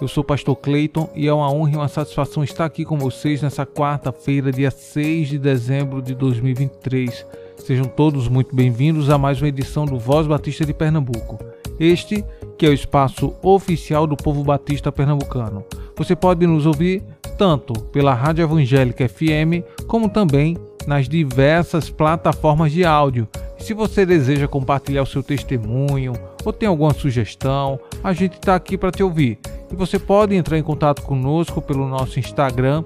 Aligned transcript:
Eu 0.00 0.08
sou 0.08 0.22
o 0.22 0.26
pastor 0.26 0.56
Clayton 0.56 1.08
e 1.14 1.28
é 1.28 1.32
uma 1.32 1.50
honra 1.52 1.72
e 1.72 1.76
uma 1.76 1.88
satisfação 1.88 2.42
estar 2.42 2.64
aqui 2.64 2.84
com 2.84 2.98
vocês 2.98 3.40
nessa 3.40 3.64
quarta-feira, 3.64 4.50
dia 4.50 4.70
6 4.70 5.28
de 5.28 5.38
dezembro 5.38 6.02
de 6.02 6.16
2023. 6.16 7.24
Sejam 7.58 7.84
todos 7.84 8.26
muito 8.26 8.56
bem-vindos 8.56 9.08
a 9.08 9.16
mais 9.16 9.40
uma 9.40 9.48
edição 9.48 9.86
do 9.86 9.96
Voz 9.96 10.26
Batista 10.26 10.66
de 10.66 10.74
Pernambuco. 10.74 11.38
Este 11.78 12.24
que 12.58 12.66
é 12.66 12.68
o 12.68 12.74
espaço 12.74 13.34
oficial 13.40 14.06
do 14.06 14.16
povo 14.16 14.42
batista 14.42 14.90
pernambucano. 14.90 15.64
Você 15.96 16.16
pode 16.16 16.44
nos 16.44 16.66
ouvir 16.66 17.02
tanto 17.38 17.72
pela 17.84 18.14
Rádio 18.14 18.42
Evangélica 18.42 19.08
FM, 19.08 19.62
como 19.86 20.08
também 20.08 20.56
nas 20.86 21.08
diversas 21.08 21.88
plataformas 21.88 22.72
de 22.72 22.84
áudio. 22.84 23.28
se 23.58 23.72
você 23.72 24.04
deseja 24.04 24.46
compartilhar 24.46 25.02
o 25.02 25.06
seu 25.06 25.22
testemunho 25.22 26.12
ou 26.44 26.52
tem 26.52 26.68
alguma 26.68 26.92
sugestão, 26.92 27.80
a 28.02 28.12
gente 28.12 28.34
está 28.34 28.54
aqui 28.54 28.76
para 28.76 28.90
te 28.90 29.02
ouvir. 29.02 29.38
E 29.74 29.76
você 29.76 29.98
pode 29.98 30.36
entrar 30.36 30.56
em 30.56 30.62
contato 30.62 31.02
conosco 31.02 31.60
pelo 31.60 31.88
nosso 31.88 32.20
Instagram, 32.20 32.84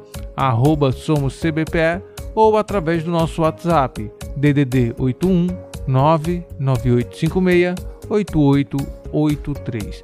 SomosCBPE, 0.94 2.00
ou 2.34 2.56
através 2.56 3.04
do 3.04 3.10
nosso 3.10 3.42
WhatsApp, 3.42 4.10
DDD 4.34 4.94
81 4.96 5.48
99856 5.86 7.74
8883. 8.08 10.02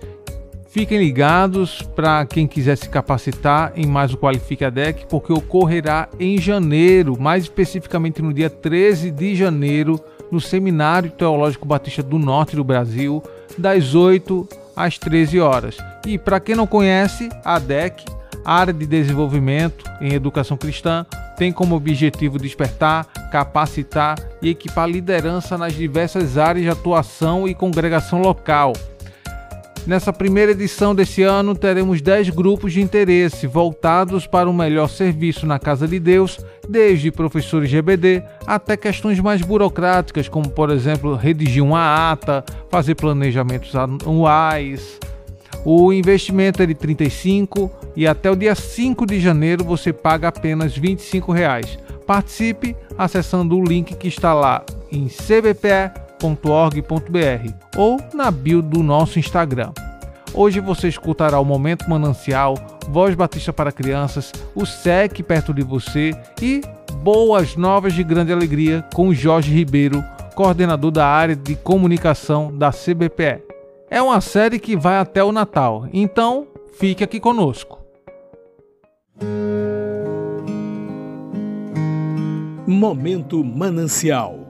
Fiquem 0.69 0.99
ligados 0.99 1.81
para 1.81 2.27
quem 2.27 2.47
quiser 2.47 2.77
se 2.77 2.91
capacitar 2.91 3.73
em 3.75 3.87
mais 3.87 4.13
o 4.13 4.19
Qualifica 4.19 4.71
Deck, 4.71 5.07
porque 5.09 5.33
ocorrerá 5.33 6.11
em 6.21 6.37
janeiro, 6.37 7.19
mais 7.19 7.45
especificamente 7.45 8.21
no 8.21 8.31
dia 8.31 8.51
13 8.51 9.11
de 9.11 9.35
janeiro, 9.35 9.99
no 10.31 10.39
Seminário 10.39 11.11
Teológico 11.13 11.67
Batista 11.67 12.03
do 12.03 12.19
Norte 12.19 12.55
do 12.55 12.63
Brasil, 12.63 13.23
das 13.57 13.95
8 13.95 14.47
às 14.51 14.64
13 14.99 15.41
horas. 15.41 15.77
E 16.07 16.19
para 16.19 16.41
quem 16.41 16.55
não 16.55 16.67
conhece, 16.67 17.29
a 17.45 17.59
DEC, 17.59 18.05
Área 18.45 18.73
de 18.73 18.87
Desenvolvimento 18.87 19.85
em 20.01 20.13
Educação 20.13 20.57
Cristã, 20.57 21.07
tem 21.37 21.53
como 21.53 21.75
objetivo 21.75 22.39
despertar, 22.39 23.07
capacitar 23.31 24.19
e 24.41 24.51
equipar 24.51 24.89
liderança 24.89 25.59
nas 25.59 25.75
diversas 25.75 26.39
áreas 26.39 26.65
de 26.65 26.71
atuação 26.71 27.49
e 27.49 27.55
congregação 27.55 28.21
local. 28.21 28.73
Nessa 29.87 30.15
primeira 30.15 30.53
edição 30.53 30.95
desse 30.95 31.23
ano, 31.23 31.55
teremos 31.55 32.01
10 32.01 32.31
grupos 32.31 32.73
de 32.73 32.81
interesse 32.81 33.47
voltados 33.47 34.27
para 34.27 34.49
um 34.49 34.53
melhor 34.53 34.89
serviço 34.89 35.47
na 35.47 35.59
Casa 35.59 35.87
de 35.87 36.01
Deus, 36.01 36.41
desde 36.67 37.11
professores 37.11 37.69
GBD 37.69 38.23
até 38.47 38.79
questões 38.79 39.21
mais 39.21 39.43
burocráticas, 39.43 40.27
como, 40.27 40.49
por 40.49 40.71
exemplo, 40.71 41.15
redigir 41.15 41.63
uma 41.63 42.11
ata, 42.11 42.43
fazer 42.71 42.95
planejamentos 42.95 43.77
anuais. 43.77 44.99
O 45.67 45.93
investimento 45.93 46.63
é 46.63 46.67
de 46.67 46.75
35 46.75 47.71
e 47.95 48.07
até 48.07 48.31
o 48.31 48.37
dia 48.37 48.55
5 48.55 49.05
de 49.05 49.21
janeiro 49.21 49.65
você 49.65 49.93
paga 49.93 50.29
apenas 50.29 50.75
25 50.75 51.31
reais. 51.31 51.79
Participe 52.07 52.75
acessando 52.97 53.57
o 53.57 53.63
link 53.63 53.95
que 53.97 54.09
está 54.09 54.33
lá 54.33 54.65
em 54.91 55.09
cbpe 55.09 56.05
www.org.br 56.25 57.53
ou 57.77 58.01
na 58.15 58.31
bio 58.31 58.63
do 58.63 58.83
nosso 58.83 59.19
Instagram. 59.19 59.73
Hoje 60.35 60.59
você 60.59 60.89
escutará 60.89 61.39
o 61.39 61.45
Momento 61.45 61.89
Manancial, 61.89 62.57
Voz 62.89 63.15
Batista 63.15 63.53
para 63.53 63.71
Crianças, 63.71 64.33
o 64.55 64.67
SEC 64.67 65.23
perto 65.23 65.55
de 65.55 65.63
você 65.63 66.11
e 66.43 66.61
Boas 67.03 67.55
Novas 67.55 67.93
de 67.93 68.03
Grande 68.03 68.33
Alegria 68.33 68.85
com 68.93 69.15
Jorge 69.15 69.53
Ribeiro, 69.53 70.03
coordenador 70.35 70.91
da 70.91 71.07
área 71.07 71.37
de 71.37 71.55
comunicação 71.55 72.53
da 72.53 72.71
CBPE. 72.73 73.43
É 73.89 74.03
uma 74.03 74.21
série 74.21 74.59
que 74.59 74.77
vai 74.77 74.99
até 74.99 75.23
o 75.23 75.31
Natal, 75.31 75.87
então 75.93 76.49
fique 76.73 77.05
aqui 77.05 77.21
conosco. 77.21 77.79
Momento 82.67 83.45
Manancial 83.45 84.45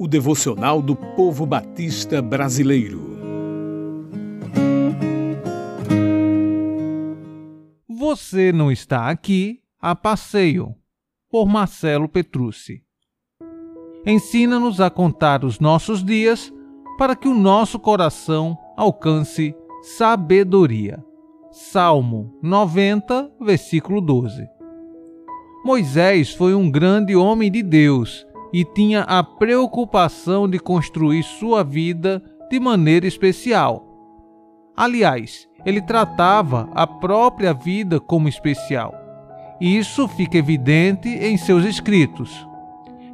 o 0.00 0.08
devocional 0.08 0.80
do 0.80 0.96
povo 0.96 1.44
batista 1.44 2.22
brasileiro. 2.22 3.09
Você 8.10 8.50
não 8.50 8.72
está 8.72 9.08
aqui 9.08 9.60
a 9.80 9.94
passeio, 9.94 10.74
por 11.30 11.46
Marcelo 11.46 12.08
Petrucci. 12.08 12.82
Ensina-nos 14.04 14.80
a 14.80 14.90
contar 14.90 15.44
os 15.44 15.60
nossos 15.60 16.02
dias 16.02 16.52
para 16.98 17.14
que 17.14 17.28
o 17.28 17.34
nosso 17.34 17.78
coração 17.78 18.58
alcance 18.76 19.54
sabedoria. 19.80 20.98
Salmo 21.52 22.36
90, 22.42 23.30
versículo 23.40 24.00
12. 24.00 24.44
Moisés 25.64 26.34
foi 26.34 26.52
um 26.52 26.68
grande 26.68 27.14
homem 27.14 27.48
de 27.48 27.62
Deus 27.62 28.26
e 28.52 28.64
tinha 28.64 29.02
a 29.02 29.22
preocupação 29.22 30.50
de 30.50 30.58
construir 30.58 31.22
sua 31.22 31.62
vida 31.62 32.20
de 32.50 32.58
maneira 32.58 33.06
especial. 33.06 33.86
Aliás, 34.76 35.48
ele 35.64 35.80
tratava 35.80 36.68
a 36.74 36.86
própria 36.86 37.52
vida 37.52 38.00
como 38.00 38.28
especial. 38.28 38.94
Isso 39.60 40.08
fica 40.08 40.38
evidente 40.38 41.08
em 41.08 41.36
seus 41.36 41.64
escritos. 41.64 42.48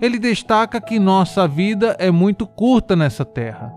Ele 0.00 0.18
destaca 0.18 0.80
que 0.80 0.98
nossa 0.98 1.48
vida 1.48 1.96
é 1.98 2.10
muito 2.10 2.46
curta 2.46 2.94
nessa 2.94 3.24
terra. 3.24 3.74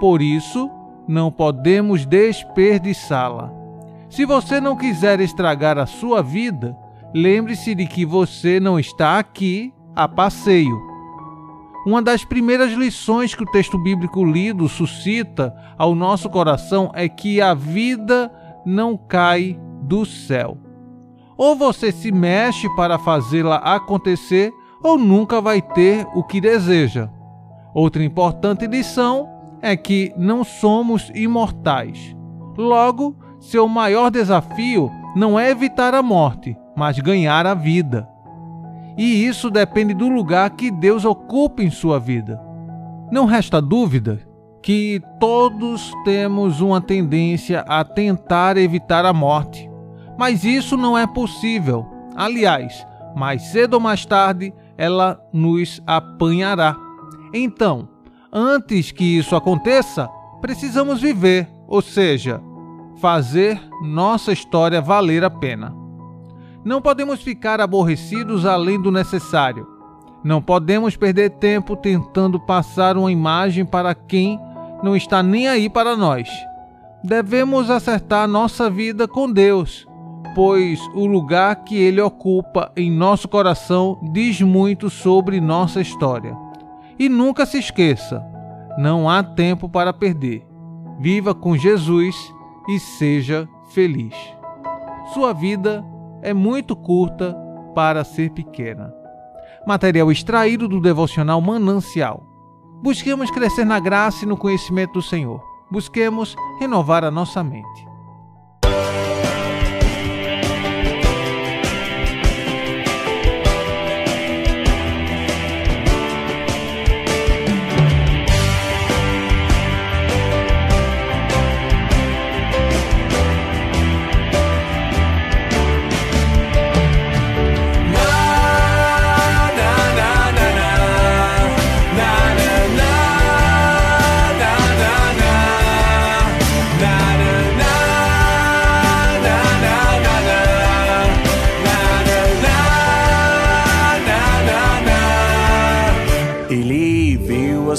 Por 0.00 0.22
isso, 0.22 0.70
não 1.06 1.30
podemos 1.30 2.06
desperdiçá-la. 2.06 3.52
Se 4.08 4.24
você 4.24 4.60
não 4.60 4.76
quiser 4.76 5.20
estragar 5.20 5.76
a 5.76 5.84
sua 5.84 6.22
vida, 6.22 6.76
lembre-se 7.12 7.74
de 7.74 7.86
que 7.86 8.06
você 8.06 8.58
não 8.58 8.78
está 8.78 9.18
aqui 9.18 9.74
a 9.94 10.08
passeio. 10.08 10.87
Uma 11.88 12.02
das 12.02 12.22
primeiras 12.22 12.72
lições 12.72 13.34
que 13.34 13.42
o 13.42 13.50
texto 13.50 13.78
bíblico 13.78 14.22
lido 14.22 14.68
suscita 14.68 15.56
ao 15.78 15.94
nosso 15.94 16.28
coração 16.28 16.90
é 16.92 17.08
que 17.08 17.40
a 17.40 17.54
vida 17.54 18.30
não 18.66 18.94
cai 18.94 19.58
do 19.84 20.04
céu. 20.04 20.58
Ou 21.34 21.56
você 21.56 21.90
se 21.90 22.12
mexe 22.12 22.68
para 22.76 22.98
fazê-la 22.98 23.56
acontecer, 23.56 24.52
ou 24.84 24.98
nunca 24.98 25.40
vai 25.40 25.62
ter 25.62 26.06
o 26.14 26.22
que 26.22 26.42
deseja. 26.42 27.08
Outra 27.72 28.04
importante 28.04 28.66
lição 28.66 29.26
é 29.62 29.74
que 29.74 30.12
não 30.14 30.44
somos 30.44 31.10
imortais. 31.14 32.14
Logo, 32.58 33.16
seu 33.40 33.66
maior 33.66 34.10
desafio 34.10 34.90
não 35.16 35.40
é 35.40 35.50
evitar 35.50 35.94
a 35.94 36.02
morte, 36.02 36.54
mas 36.76 36.98
ganhar 36.98 37.46
a 37.46 37.54
vida. 37.54 38.06
E 38.98 39.24
isso 39.24 39.48
depende 39.48 39.94
do 39.94 40.08
lugar 40.08 40.50
que 40.50 40.72
Deus 40.72 41.04
ocupa 41.04 41.62
em 41.62 41.70
sua 41.70 42.00
vida. 42.00 42.40
Não 43.12 43.26
resta 43.26 43.62
dúvida 43.62 44.20
que 44.60 45.00
todos 45.20 45.92
temos 46.04 46.60
uma 46.60 46.80
tendência 46.80 47.60
a 47.60 47.84
tentar 47.84 48.56
evitar 48.56 49.04
a 49.04 49.12
morte, 49.12 49.70
mas 50.18 50.44
isso 50.44 50.76
não 50.76 50.98
é 50.98 51.06
possível. 51.06 51.86
Aliás, 52.16 52.84
mais 53.14 53.42
cedo 53.42 53.74
ou 53.74 53.80
mais 53.80 54.04
tarde 54.04 54.52
ela 54.76 55.20
nos 55.32 55.80
apanhará. 55.86 56.76
Então, 57.32 57.88
antes 58.32 58.90
que 58.90 59.04
isso 59.04 59.36
aconteça, 59.36 60.08
precisamos 60.40 61.00
viver, 61.00 61.48
ou 61.68 61.80
seja, 61.80 62.42
fazer 63.00 63.60
nossa 63.84 64.32
história 64.32 64.80
valer 64.80 65.22
a 65.22 65.30
pena. 65.30 65.77
Não 66.64 66.82
podemos 66.82 67.22
ficar 67.22 67.60
aborrecidos 67.60 68.44
além 68.44 68.80
do 68.80 68.90
necessário. 68.90 69.66
Não 70.24 70.42
podemos 70.42 70.96
perder 70.96 71.30
tempo 71.30 71.76
tentando 71.76 72.40
passar 72.40 72.96
uma 72.96 73.10
imagem 73.10 73.64
para 73.64 73.94
quem 73.94 74.38
não 74.82 74.96
está 74.96 75.22
nem 75.22 75.48
aí 75.48 75.68
para 75.68 75.96
nós. 75.96 76.28
Devemos 77.02 77.70
acertar 77.70 78.26
nossa 78.26 78.68
vida 78.68 79.06
com 79.06 79.30
Deus, 79.30 79.86
pois 80.34 80.80
o 80.94 81.06
lugar 81.06 81.64
que 81.64 81.76
Ele 81.76 82.00
ocupa 82.00 82.72
em 82.76 82.90
nosso 82.90 83.28
coração 83.28 83.98
diz 84.12 84.40
muito 84.40 84.90
sobre 84.90 85.40
nossa 85.40 85.80
história. 85.80 86.36
E 86.98 87.08
nunca 87.08 87.46
se 87.46 87.58
esqueça: 87.58 88.24
não 88.76 89.08
há 89.08 89.22
tempo 89.22 89.68
para 89.68 89.92
perder. 89.92 90.44
Viva 90.98 91.32
com 91.32 91.56
Jesus 91.56 92.16
e 92.68 92.80
seja 92.80 93.48
feliz. 93.70 94.14
Sua 95.14 95.32
vida 95.32 95.84
é 96.22 96.34
muito 96.34 96.76
curta 96.76 97.36
para 97.74 98.04
ser 98.04 98.30
pequena. 98.30 98.92
material 99.66 100.10
extraído 100.10 100.66
do 100.68 100.80
devocional 100.80 101.40
Manancial. 101.40 102.22
Busquemos 102.82 103.30
crescer 103.30 103.64
na 103.64 103.78
graça 103.78 104.24
e 104.24 104.28
no 104.28 104.36
conhecimento 104.36 104.94
do 104.94 105.02
Senhor. 105.02 105.42
Busquemos 105.70 106.36
renovar 106.60 107.04
a 107.04 107.10
nossa 107.10 107.42
mente. 107.42 107.87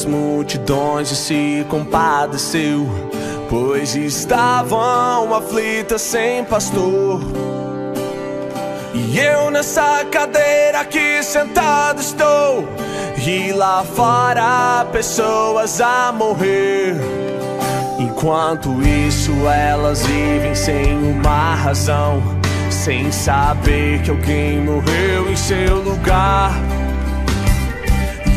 Multidões 0.06 1.12
e 1.12 1.16
se 1.16 1.66
compadeceu, 1.70 2.88
pois 3.50 3.96
estavam 3.96 5.34
aflitas 5.34 6.02
sem 6.02 6.44
pastor. 6.46 7.20
E 8.94 9.18
eu 9.18 9.50
nessa 9.50 10.06
cadeira 10.06 10.82
aqui 10.82 11.24
sentado 11.24 12.00
estou, 12.00 12.68
e 13.26 13.52
lá 13.54 13.84
fora 13.84 14.86
pessoas 14.92 15.82
a 15.82 16.12
morrer. 16.12 16.96
Enquanto 17.98 18.70
isso 18.82 19.32
elas 19.48 20.06
vivem 20.06 20.54
sem 20.54 20.96
uma 20.98 21.56
razão, 21.56 22.22
sem 22.70 23.12
saber 23.12 24.02
que 24.04 24.10
alguém 24.10 24.62
morreu 24.62 25.30
em 25.32 25.36
seu 25.36 25.78
lugar. 25.82 26.69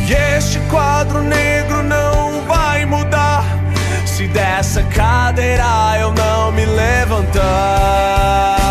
E 0.05 0.13
este 0.13 0.59
quadro 0.69 1.21
negro 1.23 1.81
não 1.81 2.45
vai 2.45 2.85
mudar 2.85 3.45
se 4.05 4.27
dessa 4.27 4.83
cadeira 4.83 5.63
eu 5.99 6.11
não 6.13 6.51
me 6.51 6.65
levantar. 6.65 8.62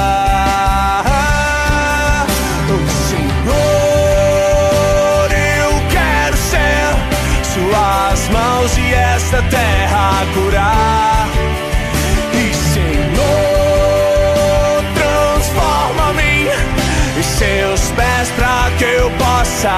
Eu 19.02 19.10
possa 19.18 19.68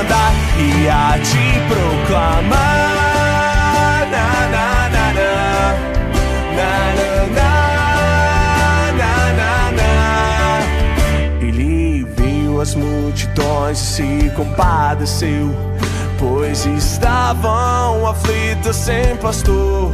andar 0.00 0.32
e 0.58 0.88
a 0.88 1.18
te 1.18 1.60
proclamar. 1.68 3.02
Na, 4.10 4.28
na, 4.54 4.88
na, 4.88 5.06
na. 5.12 5.30
Na, 6.56 6.72
na, 6.96 7.50
na, 8.96 9.12
na, 9.38 9.52
na, 9.72 9.90
Ele 11.46 12.04
viu 12.16 12.60
as 12.62 12.74
multidões 12.74 13.78
e 13.78 13.84
se 13.84 14.32
compadeceu, 14.36 15.54
pois 16.18 16.64
estavam 16.64 18.06
aflitas 18.06 18.76
sem 18.76 19.16
pastor. 19.16 19.92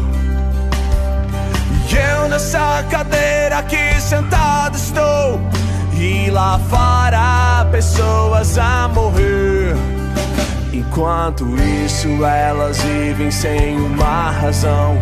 E 1.90 1.96
eu 1.96 2.28
nessa 2.28 2.84
cadeira 2.90 3.58
aqui 3.58 4.00
sentado 4.00 4.76
estou, 4.76 5.40
e 6.00 6.31
lá 6.31 6.59
fora 6.71 7.67
pessoas 7.71 8.56
a 8.56 8.89
morrer. 8.89 9.75
Enquanto 10.73 11.45
isso, 11.85 12.25
elas 12.25 12.81
vivem 12.83 13.31
sem 13.31 13.77
uma 13.77 14.31
razão, 14.31 14.97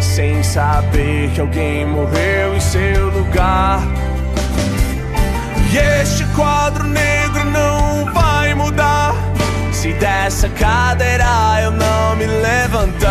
sem 0.00 0.42
saber 0.42 1.30
que 1.30 1.40
alguém 1.40 1.86
morreu 1.86 2.56
em 2.56 2.60
seu 2.60 3.10
lugar. 3.10 3.80
E 5.72 5.76
este 6.02 6.24
quadro 6.34 6.84
negro 6.84 7.44
não 7.44 8.12
vai 8.12 8.52
mudar 8.54 9.14
se 9.72 9.92
dessa 9.94 10.48
cadeira 10.48 11.60
eu 11.62 11.70
não 11.70 12.16
me 12.16 12.26
levantar. 12.26 13.10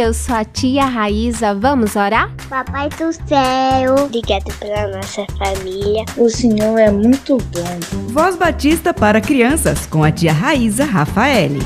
Eu 0.00 0.14
sou 0.14 0.34
a 0.34 0.46
tia 0.46 0.86
Raíza, 0.86 1.54
vamos 1.54 1.94
orar? 1.94 2.34
Papai 2.48 2.88
do 2.88 3.12
céu, 3.12 4.06
obrigado 4.06 4.50
pela 4.58 4.96
nossa 4.96 5.26
família. 5.36 6.06
O 6.16 6.30
Senhor 6.30 6.78
é 6.78 6.90
muito 6.90 7.36
bom. 7.36 8.08
Voz 8.08 8.34
Batista 8.34 8.94
para 8.94 9.20
crianças 9.20 9.84
com 9.84 10.02
a 10.02 10.10
tia 10.10 10.32
Raíza 10.32 10.86
Rafaele. 10.86 11.60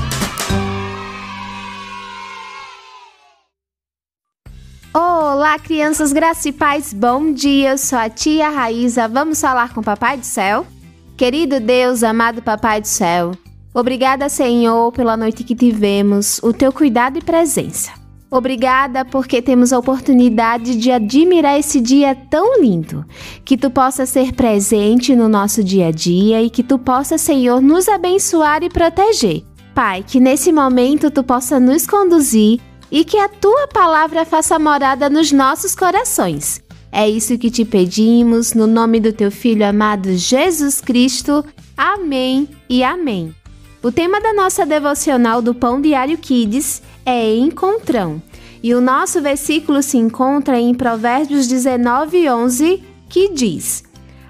Olá, 4.93 5.57
crianças 5.57 6.11
graça 6.11 6.49
e 6.49 6.51
paz, 6.51 6.91
bom 6.91 7.31
dia. 7.31 7.71
Eu 7.71 7.77
sou 7.77 7.97
a 7.97 8.09
tia 8.09 8.49
Raíza. 8.49 9.07
Vamos 9.07 9.39
falar 9.39 9.73
com 9.73 9.79
o 9.79 9.83
Papai 9.83 10.17
do 10.17 10.25
Céu? 10.25 10.67
Querido 11.15 11.61
Deus, 11.61 12.03
amado 12.03 12.41
Papai 12.41 12.81
do 12.81 12.87
Céu, 12.87 13.31
obrigada, 13.73 14.27
Senhor, 14.27 14.91
pela 14.91 15.15
noite 15.15 15.45
que 15.45 15.55
tivemos, 15.55 16.41
o 16.43 16.51
teu 16.51 16.73
cuidado 16.73 17.17
e 17.17 17.21
presença. 17.21 18.03
Obrigada 18.35 19.05
porque 19.05 19.41
temos 19.41 19.71
a 19.71 19.79
oportunidade 19.79 20.75
de 20.75 20.91
admirar 20.91 21.57
esse 21.57 21.79
dia 21.79 22.13
tão 22.13 22.59
lindo. 22.59 23.05
Que 23.45 23.55
tu 23.55 23.69
possa 23.69 24.05
ser 24.05 24.33
presente 24.33 25.15
no 25.15 25.29
nosso 25.29 25.63
dia 25.63 25.87
a 25.87 25.91
dia 25.91 26.43
e 26.43 26.49
que 26.49 26.61
tu 26.61 26.77
possa, 26.77 27.17
Senhor, 27.17 27.61
nos 27.61 27.87
abençoar 27.87 28.61
e 28.61 28.69
proteger. 28.69 29.41
Pai, 29.73 30.03
que 30.05 30.19
nesse 30.19 30.51
momento 30.51 31.09
tu 31.09 31.23
possa 31.23 31.61
nos 31.61 31.87
conduzir 31.87 32.59
e 32.91 33.05
que 33.05 33.17
a 33.17 33.29
tua 33.29 33.69
palavra 33.69 34.25
faça 34.25 34.59
morada 34.59 35.09
nos 35.09 35.31
nossos 35.31 35.73
corações. 35.73 36.61
É 36.91 37.09
isso 37.09 37.37
que 37.37 37.49
te 37.49 37.63
pedimos, 37.63 38.53
no 38.53 38.67
nome 38.67 38.99
do 38.99 39.13
teu 39.13 39.31
filho 39.31 39.65
amado 39.65 40.13
Jesus 40.13 40.81
Cristo. 40.81 41.45
Amém 41.77 42.49
e 42.69 42.83
amém. 42.83 43.33
O 43.81 43.93
tema 43.93 44.19
da 44.19 44.33
nossa 44.33 44.65
devocional 44.65 45.41
do 45.41 45.55
Pão 45.55 45.79
Diário 45.79 46.17
Kids 46.17 46.81
Encontrão. 47.13 48.21
E 48.63 48.73
o 48.73 48.81
nosso 48.81 49.21
versículo 49.21 49.83
se 49.83 49.97
encontra 49.97 50.59
em 50.59 50.73
Provérbios 50.73 51.47
19, 51.47 52.29
11, 52.29 52.83
que 53.07 53.31
diz: 53.31 53.83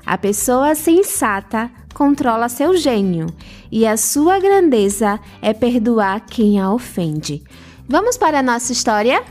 A 0.06 0.18
pessoa 0.18 0.76
sensata 0.76 1.72
controla 1.94 2.50
seu 2.50 2.76
gênio, 2.76 3.28
e 3.72 3.88
a 3.88 3.96
sua 3.96 4.40
grandeza 4.40 5.20
é 5.42 5.54
perdoar 5.54 6.26
quem 6.26 6.60
a 6.60 6.72
ofende. 6.72 7.42
Vamos 7.88 8.18
para 8.18 8.40
a 8.40 8.44
nossa 8.44 8.74
história? 8.74 9.24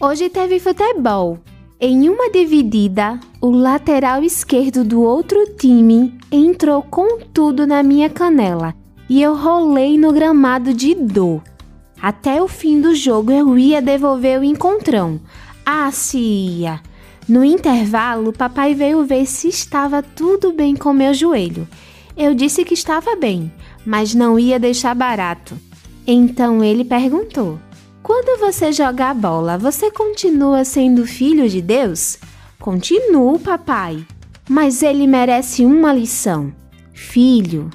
Hoje 0.00 0.28
teve 0.28 0.60
futebol. 0.60 1.38
Em 1.80 2.08
uma 2.08 2.30
dividida, 2.30 3.18
o 3.40 3.50
lateral 3.50 4.22
esquerdo 4.22 4.84
do 4.84 5.02
outro 5.02 5.44
time 5.56 6.16
entrou 6.30 6.82
com 6.82 7.18
tudo 7.32 7.66
na 7.66 7.82
minha 7.82 8.08
canela 8.08 8.74
e 9.08 9.20
eu 9.20 9.34
rolei 9.34 9.98
no 9.98 10.12
gramado 10.12 10.72
de 10.72 10.94
dor. 10.94 11.42
Até 12.04 12.42
o 12.42 12.46
fim 12.46 12.82
do 12.82 12.94
jogo 12.94 13.32
eu 13.32 13.58
ia 13.58 13.80
devolver 13.80 14.38
o 14.38 14.44
encontrão. 14.44 15.18
Ah, 15.64 15.90
se 15.90 16.18
ia! 16.18 16.82
No 17.26 17.42
intervalo, 17.42 18.30
papai 18.30 18.74
veio 18.74 19.06
ver 19.06 19.24
se 19.24 19.48
estava 19.48 20.02
tudo 20.02 20.52
bem 20.52 20.76
com 20.76 20.92
meu 20.92 21.14
joelho. 21.14 21.66
Eu 22.14 22.34
disse 22.34 22.62
que 22.62 22.74
estava 22.74 23.16
bem, 23.16 23.50
mas 23.86 24.14
não 24.14 24.38
ia 24.38 24.60
deixar 24.60 24.94
barato. 24.94 25.58
Então 26.06 26.62
ele 26.62 26.84
perguntou: 26.84 27.58
Quando 28.02 28.38
você 28.38 28.70
joga 28.70 29.08
a 29.08 29.14
bola, 29.14 29.56
você 29.56 29.90
continua 29.90 30.62
sendo 30.62 31.06
filho 31.06 31.48
de 31.48 31.62
Deus? 31.62 32.18
Continuo, 32.60 33.38
papai. 33.38 34.06
Mas 34.46 34.82
ele 34.82 35.06
merece 35.06 35.64
uma 35.64 35.90
lição. 35.94 36.52
Filho, 36.92 37.70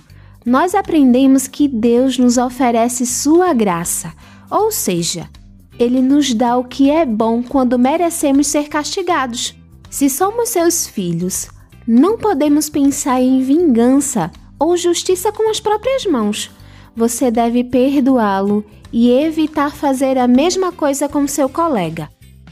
nós 0.49 0.73
aprendemos 0.73 1.47
que 1.47 1.67
Deus 1.67 2.17
nos 2.17 2.39
oferece 2.39 3.05
sua 3.05 3.53
graça, 3.53 4.11
ou 4.49 4.71
seja, 4.71 5.29
ele 5.77 6.01
nos 6.01 6.33
dá 6.33 6.57
o 6.57 6.63
que 6.63 6.89
é 6.89 7.05
bom 7.05 7.43
quando 7.43 7.77
merecemos 7.77 8.47
ser 8.47 8.67
castigados. 8.67 9.55
Se 9.91 10.09
somos 10.09 10.49
seus 10.49 10.87
filhos, 10.87 11.49
não 11.87 12.17
podemos 12.17 12.67
pensar 12.67 13.21
em 13.21 13.43
vingança 13.43 14.31
ou 14.57 14.75
justiça 14.75 15.31
com 15.31 15.51
as 15.51 15.59
próprias 15.59 16.07
mãos. 16.07 16.49
Você 16.95 17.29
deve 17.29 17.63
perdoá-lo 17.63 18.65
e 18.91 19.11
evitar 19.11 19.71
fazer 19.71 20.17
a 20.17 20.27
mesma 20.27 20.71
coisa 20.71 21.07
com 21.07 21.27
seu 21.27 21.47
colega. 21.47 22.09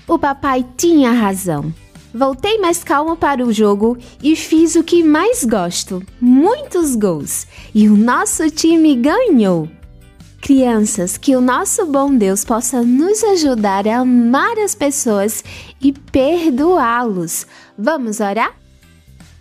O 0.08 0.20
papai 0.20 0.63
tinha 0.77 1.12
razão. 1.12 1.74
Voltei 2.18 2.58
mais 2.58 2.84
calma 2.84 3.16
para 3.16 3.46
o 3.46 3.54
jogo 3.54 3.96
e 4.24 4.36
fiz 4.36 4.76
o 4.76 4.84
que 4.84 5.04
mais 5.04 5.44
gosto: 5.44 6.02
muitos 6.20 6.96
gols. 6.96 7.46
E 7.76 7.88
o 7.88 7.96
nosso 7.96 8.50
time 8.50 8.96
ganhou. 8.96 9.70
Crianças, 10.42 11.16
que 11.16 11.36
o 11.36 11.42
nosso 11.42 11.86
bom 11.86 12.16
Deus 12.16 12.44
possa 12.44 12.82
nos 12.82 13.24
ajudar 13.24 13.88
a 13.88 14.00
amar 14.00 14.58
as 14.58 14.74
pessoas 14.74 15.44
e 15.80 15.94
perdoá-los. 15.94 17.46
Vamos 17.78 18.20
orar? 18.20 18.56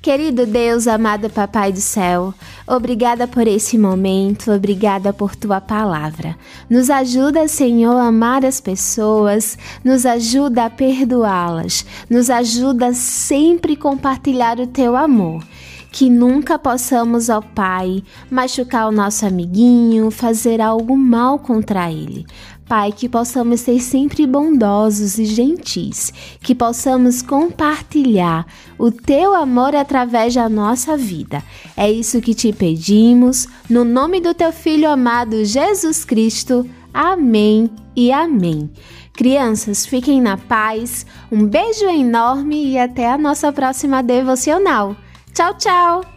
Querido 0.06 0.46
Deus, 0.46 0.86
amado 0.86 1.28
Papai 1.28 1.72
do 1.72 1.80
céu, 1.80 2.32
obrigada 2.64 3.26
por 3.26 3.48
esse 3.48 3.76
momento, 3.76 4.52
obrigada 4.52 5.12
por 5.12 5.34
tua 5.34 5.60
palavra. 5.60 6.38
Nos 6.70 6.90
ajuda, 6.90 7.48
Senhor, 7.48 7.96
a 7.96 8.06
amar 8.06 8.44
as 8.44 8.60
pessoas, 8.60 9.58
nos 9.82 10.06
ajuda 10.06 10.66
a 10.66 10.70
perdoá-las, 10.70 11.84
nos 12.08 12.30
ajuda 12.30 12.86
a 12.86 12.94
sempre 12.94 13.74
compartilhar 13.74 14.60
o 14.60 14.68
teu 14.68 14.94
amor 14.94 15.42
que 15.90 16.10
nunca 16.10 16.58
possamos, 16.58 17.30
ó 17.30 17.40
Pai, 17.40 18.02
machucar 18.30 18.86
o 18.86 18.92
nosso 18.92 19.24
amiguinho, 19.24 20.10
fazer 20.10 20.60
algo 20.60 20.94
mal 20.94 21.38
contra 21.38 21.90
ele. 21.90 22.26
Pai, 22.68 22.90
que 22.90 23.08
possamos 23.08 23.60
ser 23.60 23.80
sempre 23.80 24.26
bondosos 24.26 25.18
e 25.18 25.24
gentis, 25.24 26.12
que 26.40 26.52
possamos 26.52 27.22
compartilhar 27.22 28.44
o 28.76 28.90
teu 28.90 29.34
amor 29.34 29.76
através 29.76 30.34
da 30.34 30.48
nossa 30.48 30.96
vida. 30.96 31.44
É 31.76 31.90
isso 31.90 32.20
que 32.20 32.34
te 32.34 32.52
pedimos, 32.52 33.46
no 33.70 33.84
nome 33.84 34.20
do 34.20 34.34
teu 34.34 34.52
filho 34.52 34.90
amado 34.90 35.44
Jesus 35.44 36.04
Cristo. 36.04 36.68
Amém 36.92 37.70
e 37.94 38.10
amém. 38.10 38.68
Crianças, 39.12 39.86
fiquem 39.86 40.20
na 40.20 40.36
paz. 40.36 41.06
Um 41.30 41.46
beijo 41.46 41.86
enorme 41.86 42.72
e 42.72 42.78
até 42.78 43.10
a 43.10 43.16
nossa 43.16 43.52
próxima 43.52 44.02
devocional. 44.02 44.96
Tchau, 45.32 45.54
tchau! 45.54 46.15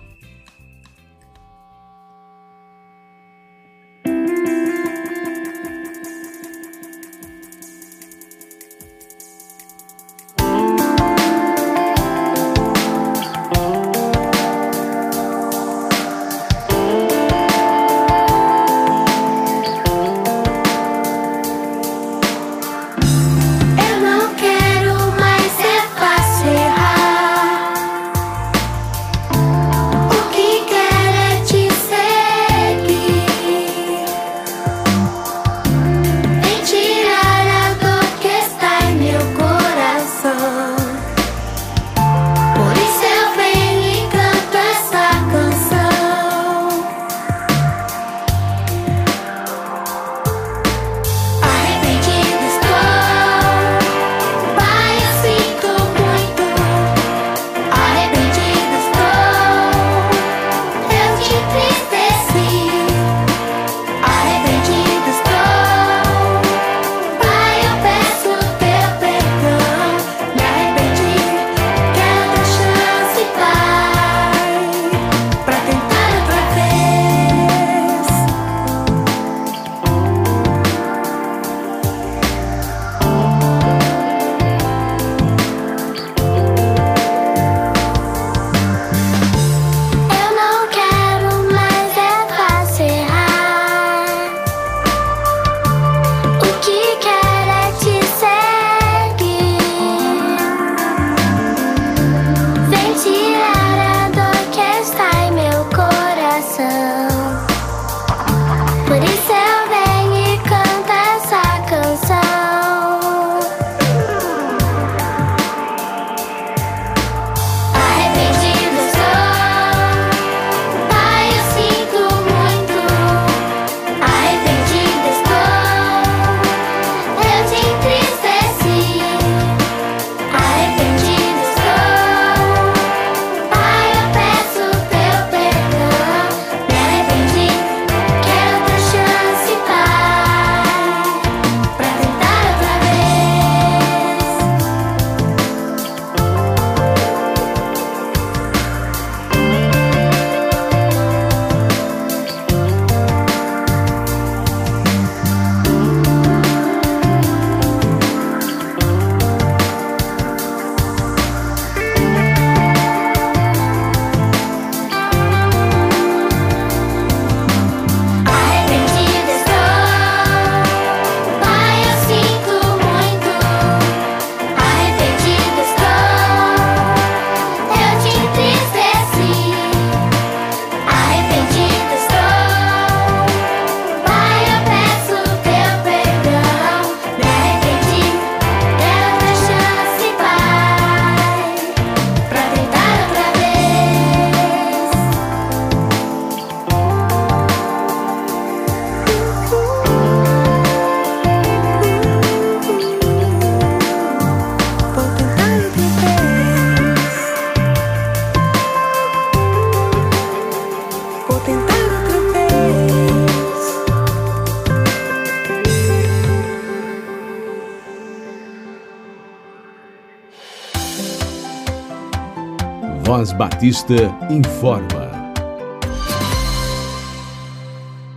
Batista 223.40 223.96
informa. 224.30 225.32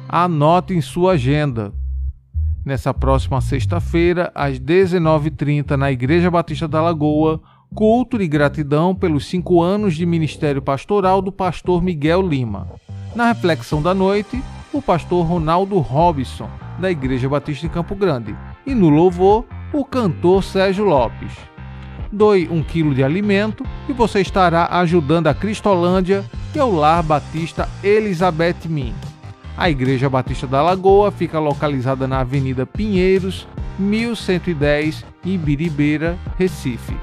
Anote 0.09 0.75
em 0.75 0.81
sua 0.81 1.13
agenda. 1.13 1.73
Nessa 2.65 2.93
próxima 2.93 3.41
sexta-feira, 3.41 4.33
às 4.35 4.59
19h30, 4.59 5.77
na 5.77 5.93
Igreja 5.93 6.29
Batista 6.29 6.67
da 6.67 6.83
Lagoa, 6.83 7.41
culto 7.73 8.19
de 8.19 8.27
gratidão 8.27 8.97
pelos 8.97 9.27
cinco 9.27 9.63
anos 9.63 9.95
de 9.95 10.05
ministério 10.05 10.61
pastoral 10.61 11.23
do 11.23 11.31
pastor 11.31 11.81
Miguel 11.81 12.21
Lima. 12.21 12.67
Na 13.15 13.29
reflexão 13.29 13.81
da 13.81 13.95
noite, 13.95 14.43
o 14.73 14.83
pastor 14.83 15.25
Ronaldo 15.25 15.79
Robson, 15.79 16.51
da 16.81 16.91
Igreja 16.91 17.29
Batista 17.29 17.67
em 17.67 17.71
Campo 17.71 17.95
Grande, 17.95 18.35
e 18.67 18.75
no 18.75 18.89
louvor, 18.89 19.45
o 19.73 19.85
cantor 19.85 20.43
Sérgio 20.43 20.85
Lopes. 20.85 21.52
Doe 22.13 22.47
um 22.51 22.63
quilo 22.63 22.95
de 22.95 23.03
alimento 23.03 23.65
e 23.89 23.93
você 23.95 24.21
estará 24.21 24.69
ajudando 24.71 25.29
a 25.29 25.35
Cristolândia 25.35 26.23
e 26.55 26.59
ao 26.59 26.71
Lar 26.71 27.03
Batista 27.03 27.67
Elizabeth 27.83 28.69
Min. 28.69 28.95
A 29.57 29.71
Igreja 29.71 30.11
Batista 30.11 30.47
da 30.47 30.61
Lagoa 30.61 31.11
fica 31.11 31.39
localizada 31.39 32.07
na 32.07 32.21
Avenida 32.21 32.67
Pinheiros, 32.67 33.49
1110, 33.79 35.07
em 35.25 35.39
Biribeira, 35.39 36.19
Recife. 36.39 36.95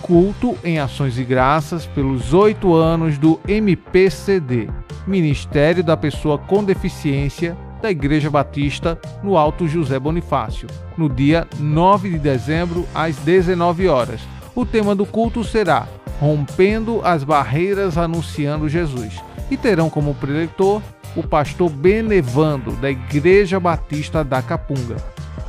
Culto 0.00 0.56
em 0.64 0.78
Ações 0.78 1.18
e 1.18 1.24
Graças 1.24 1.86
pelos 1.86 2.32
oito 2.32 2.74
anos 2.74 3.18
do 3.18 3.38
MPCD, 3.46 4.68
Ministério 5.06 5.84
da 5.84 5.96
Pessoa 5.96 6.38
com 6.38 6.64
Deficiência 6.64 7.56
da 7.84 7.90
Igreja 7.90 8.30
Batista 8.30 8.98
no 9.22 9.36
Alto 9.36 9.68
José 9.68 9.98
Bonifácio, 9.98 10.66
no 10.96 11.06
dia 11.06 11.46
9 11.58 12.08
de 12.08 12.18
dezembro, 12.18 12.88
às 12.94 13.16
19 13.16 13.88
horas. 13.88 14.22
O 14.54 14.64
tema 14.64 14.94
do 14.94 15.04
culto 15.04 15.44
será 15.44 15.86
Rompendo 16.18 17.02
as 17.04 17.22
Barreiras 17.22 17.98
Anunciando 17.98 18.70
Jesus 18.70 19.22
e 19.50 19.58
terão 19.58 19.90
como 19.90 20.14
preletor 20.14 20.80
o 21.14 21.22
pastor 21.22 21.68
Benevando, 21.68 22.72
da 22.76 22.90
Igreja 22.90 23.60
Batista 23.60 24.24
da 24.24 24.40
Capunga. 24.40 24.96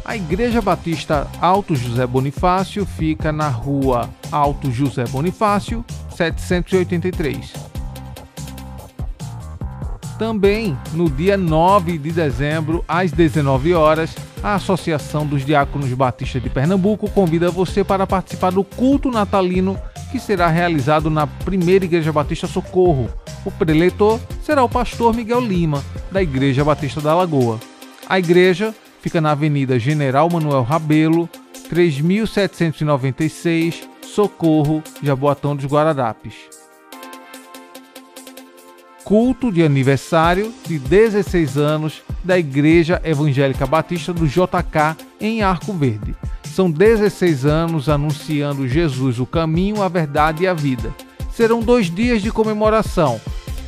A 0.04 0.18
Igreja 0.18 0.62
Batista 0.62 1.28
Alto 1.40 1.74
José 1.74 2.06
Bonifácio 2.06 2.86
fica 2.86 3.32
na 3.32 3.48
rua 3.48 4.10
Alto 4.30 4.70
José 4.70 5.06
Bonifácio, 5.06 5.86
783. 6.14 7.65
Também 10.18 10.78
no 10.94 11.10
dia 11.10 11.36
9 11.36 11.98
de 11.98 12.12
dezembro, 12.12 12.86
às 12.88 13.12
19 13.12 13.74
horas, 13.74 14.16
a 14.42 14.56
Associação 14.56 15.26
dos 15.26 15.46
Diáconos 15.46 15.92
Batista 15.92 16.40
de 16.40 16.50
Pernambuco 16.50 17.10
convida 17.10 17.52
você 17.52 17.84
para 17.84 18.08
participar 18.08 18.52
do 18.52 18.64
culto 18.64 19.12
natalino 19.12 19.78
que 20.12 20.20
será 20.20 20.48
realizado 20.48 21.10
na 21.10 21.28
Primeira 21.28 21.84
Igreja 21.84 22.14
Batista 22.14 22.48
Socorro. 22.48 23.10
O 23.44 23.52
preletor 23.52 24.20
será 24.42 24.64
o 24.64 24.70
pastor 24.70 25.14
Miguel 25.14 25.42
Lima, 25.42 25.84
da 26.10 26.24
Igreja 26.24 26.64
Batista 26.64 27.02
da 27.02 27.14
Lagoa. 27.14 27.60
A 28.08 28.18
igreja 28.18 28.74
fica 29.02 29.20
na 29.20 29.32
Avenida 29.32 29.78
General 29.78 30.30
Manuel 30.32 30.64
Rabelo, 30.64 31.30
3796, 31.70 33.90
Socorro, 34.02 34.82
Jaboatão 35.04 35.56
dos 35.56 35.66
Guararapes. 35.66 36.65
Culto 39.06 39.52
de 39.52 39.62
aniversário 39.62 40.52
de 40.66 40.80
16 40.80 41.60
anos 41.60 42.02
da 42.24 42.40
Igreja 42.40 43.00
Evangélica 43.06 43.64
Batista 43.68 44.12
do 44.12 44.28
JK 44.28 44.98
em 45.22 45.44
Arco 45.44 45.72
Verde. 45.74 46.16
São 46.44 46.72
16 46.72 47.46
anos 47.46 47.88
anunciando 47.88 48.68
Jesus, 48.68 49.20
o 49.20 49.26
caminho, 49.28 49.84
a 49.84 49.88
verdade 49.88 50.44
e 50.44 50.48
a 50.48 50.56
vida. 50.56 50.92
Serão 51.32 51.60
dois 51.60 51.86
dias 51.86 52.20
de 52.20 52.32
comemoração, 52.32 53.22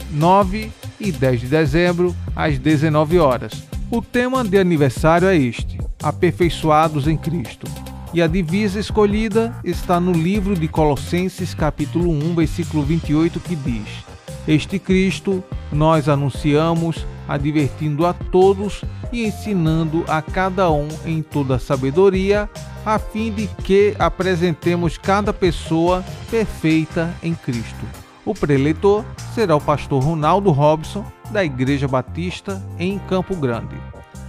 9 0.10 0.72
e 1.00 1.12
10 1.12 1.42
de 1.42 1.48
dezembro, 1.48 2.16
às 2.36 2.58
19 2.58 3.20
horas. 3.20 3.62
O 3.92 4.02
tema 4.02 4.44
de 4.44 4.58
aniversário 4.58 5.28
é 5.28 5.38
este: 5.38 5.78
Aperfeiçoados 6.02 7.08
em 7.08 7.16
Cristo. 7.16 7.68
E 8.12 8.24
a 8.24 8.28
divisa 8.28 8.80
escolhida 8.80 9.56
está 9.64 10.00
no 10.00 10.14
livro 10.14 10.56
de 10.56 10.68
Colossenses, 10.68 11.54
capítulo 11.54 12.10
1, 12.10 12.34
versículo 12.34 12.82
28, 12.82 13.40
que 13.40 13.56
diz: 13.56 14.17
Este 14.48 14.80
Cristo 14.80 15.44
nós 15.72 16.08
anunciamos, 16.08 17.06
advertindo 17.28 18.06
a 18.06 18.14
todos 18.14 18.82
e 19.12 19.26
ensinando 19.26 20.06
a 20.08 20.22
cada 20.22 20.72
um 20.72 20.88
em 21.06 21.22
toda 21.22 21.60
sabedoria, 21.60 22.50
a 22.86 22.98
fim 22.98 23.32
de 23.32 23.48
que 23.48 23.94
apresentemos 24.00 24.98
cada 24.98 25.34
pessoa 25.34 26.04
perfeita 26.32 27.14
em 27.22 27.36
Cristo. 27.36 27.86
O 28.26 28.34
preletor 28.34 29.04
será 29.36 29.56
o 29.56 29.62
pastor 29.62 30.02
Ronaldo 30.02 30.52
Robson, 30.52 31.06
da 31.32 31.44
Igreja 31.44 31.88
Batista 31.88 32.64
em 32.80 32.98
Campo 33.00 33.36
Grande. 33.36 33.76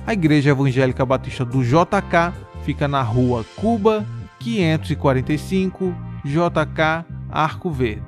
A 0.04 0.12
Igreja 0.12 0.50
Evangélica 0.50 1.06
Batista 1.06 1.44
do 1.44 1.62
JK 1.62 2.32
fica 2.64 2.88
na 2.88 3.02
rua 3.02 3.44
Cuba, 3.56 4.04
545, 4.40 5.94
JK, 6.24 7.04
Arco 7.30 7.70
Verde. 7.70 8.07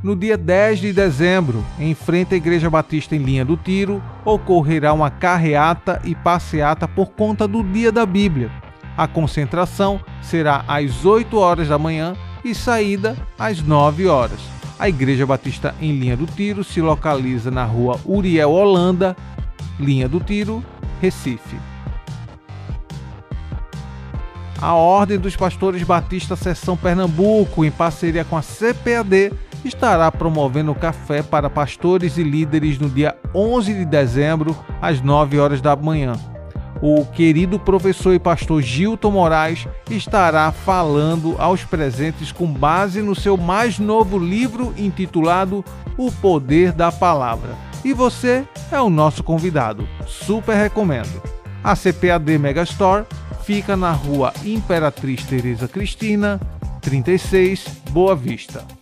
No 0.00 0.14
dia 0.14 0.36
10 0.38 0.78
de 0.78 0.92
dezembro, 0.92 1.64
em 1.76 1.92
frente 1.92 2.32
à 2.32 2.36
Igreja 2.36 2.70
Batista 2.70 3.16
em 3.16 3.18
Linha 3.18 3.44
do 3.44 3.56
Tiro, 3.56 4.00
ocorrerá 4.24 4.92
uma 4.92 5.10
carreata 5.10 6.00
e 6.04 6.14
passeata 6.14 6.86
por 6.86 7.06
conta 7.08 7.48
do 7.48 7.64
Dia 7.64 7.90
da 7.90 8.06
Bíblia. 8.06 8.48
A 8.96 9.08
concentração 9.08 10.00
será 10.22 10.64
às 10.68 11.04
8 11.04 11.36
horas 11.36 11.66
da 11.66 11.78
manhã 11.78 12.14
e 12.44 12.54
saída 12.54 13.16
às 13.36 13.60
9 13.60 14.06
horas. 14.06 14.38
A 14.78 14.88
Igreja 14.88 15.26
Batista 15.26 15.74
em 15.80 15.98
Linha 15.98 16.16
do 16.16 16.26
Tiro 16.26 16.62
se 16.62 16.80
localiza 16.80 17.50
na 17.50 17.64
rua 17.64 17.98
Uriel 18.04 18.52
Holanda, 18.52 19.16
Linha 19.80 20.08
do 20.08 20.20
Tiro, 20.20 20.62
Recife. 21.00 21.56
A 24.60 24.74
Ordem 24.74 25.18
dos 25.18 25.34
Pastores 25.34 25.82
Batista 25.82 26.36
Seção 26.36 26.76
Pernambuco, 26.76 27.64
em 27.64 27.70
parceria 27.70 28.24
com 28.24 28.36
a 28.36 28.42
CPAD, 28.42 29.32
estará 29.64 30.10
promovendo 30.10 30.74
café 30.74 31.22
para 31.22 31.50
pastores 31.50 32.16
e 32.16 32.22
líderes 32.22 32.78
no 32.78 32.88
dia 32.88 33.16
11 33.34 33.74
de 33.74 33.84
dezembro, 33.84 34.56
às 34.80 35.00
9 35.00 35.38
horas 35.38 35.60
da 35.60 35.74
manhã 35.74 36.14
o 36.80 37.04
querido 37.04 37.58
professor 37.58 38.14
e 38.14 38.18
pastor 38.18 38.62
Gilton 38.62 39.10
Moraes 39.10 39.66
estará 39.90 40.50
falando 40.52 41.34
aos 41.38 41.64
presentes 41.64 42.32
com 42.32 42.46
base 42.46 43.02
no 43.02 43.14
seu 43.14 43.36
mais 43.36 43.78
novo 43.78 44.18
livro 44.18 44.72
intitulado 44.76 45.64
O 45.96 46.10
Poder 46.10 46.72
da 46.72 46.92
Palavra. 46.92 47.56
E 47.84 47.92
você 47.92 48.46
é 48.70 48.80
o 48.80 48.90
nosso 48.90 49.22
convidado. 49.22 49.88
Super 50.06 50.56
recomendo. 50.56 51.22
A 51.62 51.74
CPAD 51.74 52.38
Megastore 52.38 53.06
fica 53.42 53.76
na 53.76 53.90
rua 53.90 54.32
Imperatriz 54.44 55.24
Teresa 55.24 55.66
Cristina, 55.66 56.40
36, 56.80 57.66
Boa 57.90 58.14
Vista. 58.14 58.77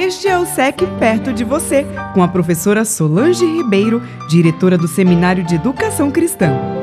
Este 0.00 0.28
é 0.28 0.38
o 0.38 0.46
SEC 0.46 0.78
Perto 0.98 1.30
de 1.30 1.44
Você, 1.44 1.84
com 2.14 2.22
a 2.22 2.28
professora 2.28 2.86
Solange 2.86 3.44
Ribeiro, 3.44 4.00
diretora 4.30 4.78
do 4.78 4.88
Seminário 4.88 5.44
de 5.44 5.56
Educação 5.56 6.10
Cristã. 6.10 6.79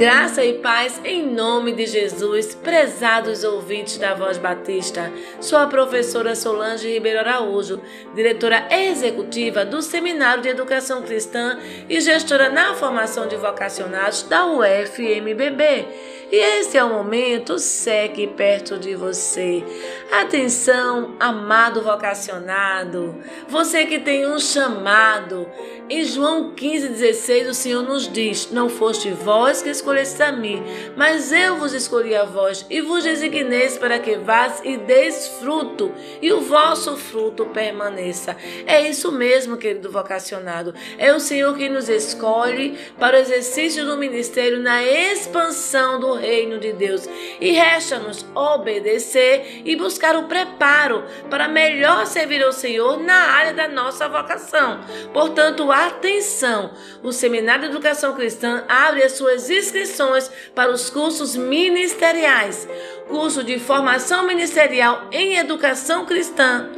Graça 0.00 0.42
e 0.42 0.54
paz 0.54 0.98
em 1.04 1.30
nome 1.30 1.72
de 1.72 1.84
Jesus, 1.84 2.54
prezados 2.54 3.44
ouvintes 3.44 3.98
da 3.98 4.14
Voz 4.14 4.38
Batista. 4.38 5.12
Sou 5.42 5.58
a 5.58 5.66
professora 5.66 6.34
Solange 6.34 6.90
Ribeiro 6.90 7.18
Araújo, 7.18 7.78
diretora 8.14 8.66
executiva 8.70 9.62
do 9.62 9.82
Seminário 9.82 10.42
de 10.42 10.48
Educação 10.48 11.02
Cristã 11.02 11.58
e 11.86 12.00
gestora 12.00 12.48
na 12.48 12.72
formação 12.72 13.28
de 13.28 13.36
vocacionados 13.36 14.22
da 14.22 14.46
UFMBB. 14.46 15.86
E 16.32 16.36
esse 16.36 16.78
é 16.78 16.84
o 16.84 16.88
momento 16.88 17.58
segue 17.58 18.28
perto 18.28 18.78
de 18.78 18.94
você. 18.94 19.64
Atenção, 20.12 21.16
amado 21.18 21.82
vocacionado, 21.82 23.16
você 23.48 23.84
que 23.84 23.98
tem 23.98 24.26
um 24.26 24.38
chamado. 24.38 25.46
Em 25.90 26.04
João 26.04 26.54
15,16 26.54 27.48
o 27.48 27.54
Senhor 27.54 27.82
nos 27.82 28.10
diz: 28.10 28.48
Não 28.52 28.68
foste 28.68 29.10
vós 29.10 29.60
que 29.60 29.70
escolheste 29.70 29.89
escolhestes 29.90 30.20
a 30.20 30.32
mim, 30.32 30.62
mas 30.96 31.32
eu 31.32 31.56
vos 31.56 31.72
escolhi 31.72 32.14
a 32.14 32.24
vós 32.24 32.64
e 32.70 32.80
vos 32.80 33.04
designeis 33.04 33.76
para 33.76 33.98
que 33.98 34.16
vás 34.16 34.60
e 34.64 34.76
deis 34.76 35.28
fruto, 35.40 35.92
e 36.22 36.32
o 36.32 36.40
vosso 36.40 36.96
fruto 36.96 37.46
permaneça. 37.46 38.36
É 38.66 38.80
isso 38.88 39.10
mesmo, 39.10 39.56
querido 39.56 39.90
vocacionado. 39.90 40.74
É 40.98 41.12
o 41.12 41.20
Senhor 41.20 41.56
que 41.56 41.68
nos 41.68 41.88
escolhe 41.88 42.78
para 42.98 43.16
o 43.16 43.20
exercício 43.20 43.84
do 43.84 43.96
ministério 43.96 44.60
na 44.60 44.82
expansão 44.82 45.98
do 45.98 46.14
reino 46.14 46.58
de 46.58 46.72
Deus. 46.72 47.08
E 47.40 47.52
resta-nos 47.52 48.24
obedecer 48.34 49.62
e 49.64 49.74
buscar 49.76 50.16
o 50.16 50.24
preparo 50.24 51.04
para 51.28 51.48
melhor 51.48 52.06
servir 52.06 52.42
ao 52.42 52.52
Senhor 52.52 52.98
na 52.98 53.14
área 53.14 53.52
da 53.52 53.68
nossa 53.68 54.08
vocação. 54.08 54.80
Portanto, 55.12 55.70
atenção! 55.70 56.70
O 57.02 57.12
Seminário 57.12 57.62
de 57.62 57.70
Educação 57.70 58.14
Cristã 58.14 58.64
abre 58.68 59.02
as 59.02 59.12
suas 59.12 59.50
inscrições 59.50 59.79
para 60.54 60.70
os 60.70 60.90
cursos 60.90 61.36
ministeriais, 61.36 62.68
curso 63.08 63.42
de 63.42 63.58
formação 63.58 64.26
ministerial 64.26 65.08
em 65.12 65.36
educação 65.36 66.04
cristã, 66.04 66.70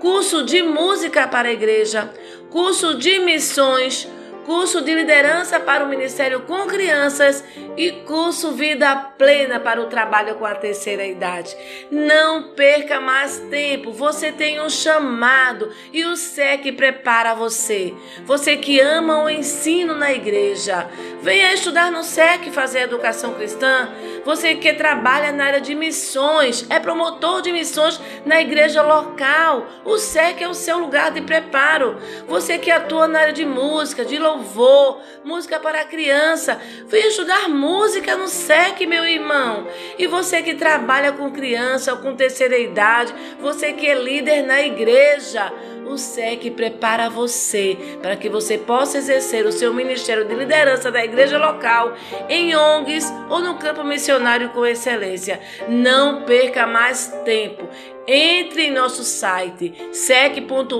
curso 0.00 0.44
de 0.44 0.62
música 0.62 1.26
para 1.28 1.48
a 1.48 1.52
igreja, 1.52 2.12
curso 2.50 2.94
de 2.94 3.18
missões, 3.20 4.08
curso 4.44 4.80
de 4.80 4.94
liderança 4.94 5.60
para 5.60 5.84
o 5.84 5.88
ministério 5.88 6.40
com 6.40 6.66
crianças 6.66 7.44
e 7.76 7.92
curso 7.92 8.52
Vida 8.52 8.94
Plena 8.96 9.60
para 9.60 9.80
o 9.80 9.86
trabalho 9.86 10.34
com 10.36 10.44
a 10.44 10.54
terceira 10.54 11.06
idade. 11.06 11.56
Não 11.90 12.54
perca 12.54 13.00
mais 13.00 13.38
tempo, 13.50 13.92
você 13.92 14.32
tem 14.32 14.60
um 14.60 14.68
chamado 14.68 15.70
e 15.92 16.04
o 16.04 16.16
SEC 16.16 16.72
prepara 16.72 17.34
você. 17.34 17.94
Você 18.24 18.56
que 18.56 18.80
ama 18.80 19.22
o 19.22 19.30
ensino 19.30 19.94
na 19.94 20.12
igreja, 20.12 20.88
venha 21.22 21.52
estudar 21.52 21.90
no 21.90 22.02
SEC 22.02 22.50
fazer 22.50 22.80
educação 22.80 23.34
cristã. 23.34 23.88
Você 24.24 24.54
que 24.54 24.72
trabalha 24.72 25.32
na 25.32 25.44
área 25.44 25.60
de 25.60 25.74
missões, 25.74 26.66
é 26.68 26.78
promotor 26.78 27.40
de 27.42 27.52
missões 27.52 28.00
na 28.24 28.40
igreja 28.40 28.82
local, 28.82 29.66
o 29.84 29.98
SEC 29.98 30.42
é 30.42 30.48
o 30.48 30.54
seu 30.54 30.78
lugar 30.78 31.10
de 31.10 31.20
preparo. 31.20 31.96
Você 32.26 32.58
que 32.58 32.70
atua 32.70 33.08
na 33.08 33.20
área 33.20 33.32
de 33.32 33.44
música, 33.44 34.04
de 34.04 34.18
louvor, 34.18 34.29
louvor, 34.30 35.00
música 35.24 35.58
para 35.58 35.84
criança. 35.84 36.60
Venha 36.86 37.08
estudar 37.08 37.48
música 37.48 38.16
no 38.16 38.28
SEC, 38.28 38.86
meu 38.86 39.04
irmão. 39.04 39.66
E 39.98 40.06
você 40.06 40.42
que 40.42 40.54
trabalha 40.54 41.12
com 41.12 41.30
criança 41.30 41.92
ou 41.92 41.98
com 41.98 42.14
terceira 42.14 42.58
idade, 42.58 43.14
você 43.40 43.72
que 43.72 43.86
é 43.86 43.94
líder 43.94 44.42
na 44.42 44.60
igreja, 44.62 45.52
o 45.86 45.98
SEC 45.98 46.50
prepara 46.52 47.10
você 47.10 47.76
para 48.00 48.16
que 48.16 48.28
você 48.28 48.56
possa 48.56 48.98
exercer 48.98 49.44
o 49.44 49.52
seu 49.52 49.74
ministério 49.74 50.24
de 50.24 50.34
liderança 50.34 50.90
da 50.90 51.04
igreja 51.04 51.36
local, 51.36 51.94
em 52.28 52.54
ONGs 52.54 53.12
ou 53.28 53.40
no 53.40 53.56
campo 53.56 53.82
missionário 53.82 54.50
com 54.50 54.64
excelência. 54.64 55.40
Não 55.68 56.22
perca 56.22 56.66
mais 56.66 57.08
tempo. 57.24 57.68
Entre 58.06 58.66
em 58.66 58.72
nosso 58.72 59.04
site 59.04 59.74
sec.org.br 59.92 60.70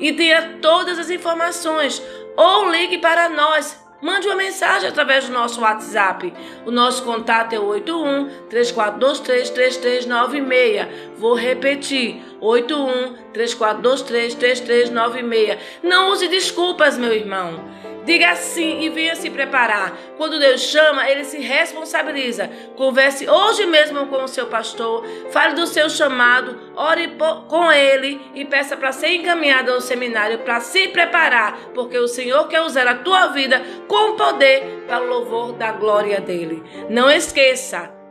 e 0.00 0.12
tenha 0.12 0.58
todas 0.60 0.98
as 0.98 1.10
informações 1.10 2.02
ou 2.36 2.70
ligue 2.70 2.98
para 2.98 3.28
nós 3.28 3.82
Mande 4.02 4.26
uma 4.26 4.34
mensagem 4.34 4.88
através 4.88 5.28
do 5.28 5.32
nosso 5.32 5.60
WhatsApp. 5.60 6.34
O 6.66 6.72
nosso 6.72 7.04
contato 7.04 7.52
é 7.52 7.60
81 7.60 8.48
3423 8.50 9.50
3396. 9.50 10.88
Vou 11.16 11.34
repetir: 11.34 12.20
81 12.42 13.14
3423 13.32 14.34
3396. 14.34 15.58
Não 15.82 16.10
use 16.10 16.26
desculpas, 16.28 16.98
meu 16.98 17.12
irmão. 17.12 17.72
Diga 18.04 18.34
sim 18.34 18.80
e 18.80 18.88
venha 18.88 19.14
se 19.14 19.30
preparar. 19.30 19.96
Quando 20.16 20.40
Deus 20.40 20.60
chama, 20.60 21.08
ele 21.08 21.24
se 21.24 21.38
responsabiliza. 21.38 22.50
Converse 22.76 23.28
hoje 23.30 23.64
mesmo 23.66 24.06
com 24.08 24.24
o 24.24 24.28
seu 24.28 24.46
pastor, 24.46 25.06
fale 25.30 25.54
do 25.54 25.68
seu 25.68 25.88
chamado, 25.88 26.58
ore 26.74 27.16
com 27.48 27.70
ele 27.70 28.20
e 28.34 28.44
peça 28.44 28.76
para 28.76 28.90
ser 28.90 29.10
encaminhado 29.14 29.70
ao 29.70 29.80
seminário 29.80 30.40
para 30.40 30.60
se 30.60 30.88
preparar, 30.88 31.56
porque 31.74 31.96
o 31.96 32.08
Senhor 32.08 32.48
quer 32.48 32.62
usar 32.62 32.88
a 32.88 32.96
tua 32.96 33.28
vida 33.28 33.62
com 33.86 34.16
poder 34.16 34.84
para 34.88 35.04
o 35.04 35.08
louvor 35.08 35.52
da 35.52 35.70
glória 35.70 36.20
dele. 36.20 36.62
Não 36.90 37.08
esqueça. 37.08 38.01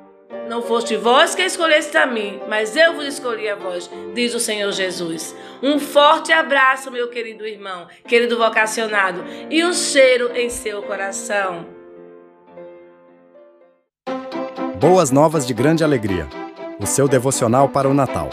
Não 0.48 0.62
foste 0.62 0.96
vós 0.96 1.36
que 1.36 1.42
escolheste 1.42 1.98
a 1.98 2.06
mim, 2.06 2.40
mas 2.48 2.76
eu 2.76 2.94
vos 2.94 3.06
escolhi 3.06 3.50
a 3.50 3.56
vós, 3.56 3.90
diz 4.14 4.34
o 4.34 4.40
Senhor 4.40 4.72
Jesus. 4.72 5.36
Um 5.62 5.78
forte 5.78 6.32
abraço, 6.32 6.90
meu 6.90 7.10
querido 7.10 7.46
irmão, 7.46 7.88
querido 8.08 8.38
vocacionado, 8.38 9.24
e 9.50 9.64
um 9.66 9.74
cheiro 9.74 10.32
em 10.34 10.50
seu 10.50 10.82
coração. 10.84 11.66
Boas 14.80 15.12
novas 15.12 15.46
de 15.46 15.54
grande 15.54 15.84
alegria. 15.84 16.28
O 16.80 16.86
seu 16.86 17.08
devocional 17.08 17.70
para 17.70 17.90
o 17.90 17.94
Natal. 17.94 18.30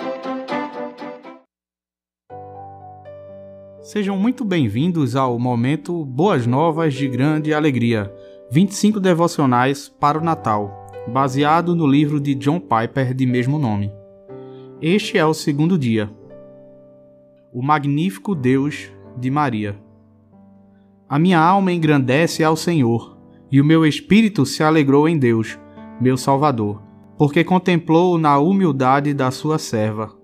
Sejam 3.82 4.16
muito 4.16 4.44
bem-vindos 4.44 5.16
ao 5.16 5.38
momento 5.38 6.04
Boas 6.04 6.46
Novas 6.46 6.94
de 6.94 7.08
Grande 7.08 7.52
Alegria. 7.52 8.12
25 8.50 9.00
devocionais 9.00 9.88
para 9.88 10.18
o 10.18 10.22
Natal 10.22 10.87
baseado 11.08 11.74
no 11.74 11.86
livro 11.86 12.20
de 12.20 12.34
John 12.34 12.60
Piper 12.60 13.14
de 13.14 13.24
mesmo 13.24 13.58
nome. 13.58 13.90
Este 14.80 15.16
é 15.16 15.24
o 15.24 15.32
segundo 15.32 15.78
dia. 15.78 16.10
O 17.52 17.62
Magnífico 17.62 18.34
Deus 18.34 18.92
de 19.16 19.30
Maria. 19.30 19.76
A 21.08 21.18
minha 21.18 21.40
alma 21.40 21.72
engrandece 21.72 22.44
ao 22.44 22.54
Senhor, 22.54 23.16
e 23.50 23.60
o 23.60 23.64
meu 23.64 23.86
espírito 23.86 24.44
se 24.44 24.62
alegrou 24.62 25.08
em 25.08 25.18
Deus, 25.18 25.58
meu 25.98 26.18
Salvador, 26.18 26.82
porque 27.16 27.42
contemplou 27.42 28.18
na 28.18 28.38
humildade 28.38 29.14
da 29.14 29.30
sua 29.30 29.58
serva. 29.58 30.14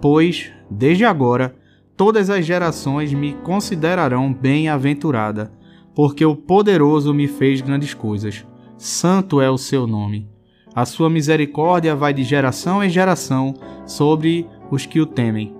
Pois, 0.00 0.52
desde 0.70 1.06
agora, 1.06 1.56
todas 1.96 2.28
as 2.28 2.44
gerações 2.44 3.14
me 3.14 3.32
considerarão 3.42 4.32
bem-aventurada, 4.32 5.50
porque 5.94 6.24
o 6.24 6.36
poderoso 6.36 7.14
me 7.14 7.26
fez 7.26 7.62
grandes 7.62 7.94
coisas. 7.94 8.46
Santo 8.76 9.40
é 9.40 9.50
o 9.50 9.56
seu 9.56 9.86
nome. 9.86 10.33
A 10.74 10.84
sua 10.84 11.08
misericórdia 11.08 11.94
vai 11.94 12.12
de 12.12 12.24
geração 12.24 12.82
em 12.82 12.90
geração 12.90 13.54
sobre 13.86 14.46
os 14.72 14.84
que 14.84 15.00
o 15.00 15.06
temem. 15.06 15.54